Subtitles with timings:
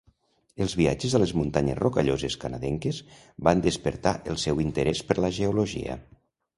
[0.63, 3.03] Els viatges a les muntanyes Rocalloses canadenques
[3.51, 6.05] van despertar el seu interès per la geologia.